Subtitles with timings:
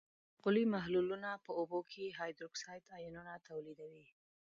[0.37, 4.05] القلي محلولونه په اوبو کې هایدروکساید آیونونه تولیدوي.